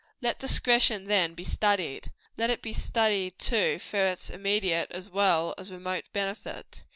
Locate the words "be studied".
1.35-2.11, 2.63-3.37